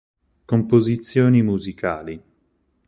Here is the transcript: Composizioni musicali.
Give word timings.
Composizioni 0.47 1.43
musicali. 1.43 2.19